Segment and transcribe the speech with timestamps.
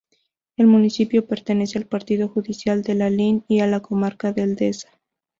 [0.57, 4.89] El municipio pertenece al partido judicial de Lalín y a la comarca del Deza.